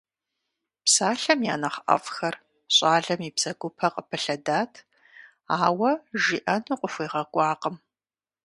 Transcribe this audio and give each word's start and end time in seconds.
Псалъэм 0.83 1.39
я 1.53 1.55
нэхъ 1.61 1.79
ӀэфӀхэр 1.87 2.35
щӀалэм 2.75 3.21
и 3.27 3.31
бзэгупэ 3.35 3.87
къыпылъэдат, 3.93 4.73
ауэ 5.65 5.91
жиӀэну 6.21 6.79
къыхуегъэкӀуакъым. 6.81 7.75